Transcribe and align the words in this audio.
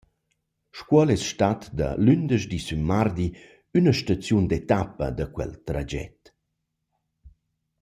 Scuol 0.77 1.09
es 1.15 1.21
stat 1.31 1.61
da 1.77 1.87
lündeschdi 2.05 2.59
sün 2.67 2.81
mardi 2.89 3.27
üna 3.77 3.93
staziun 3.99 4.45
d’etappa 4.49 5.07
da 5.17 5.25
quel 5.35 5.53
traget. 5.67 6.21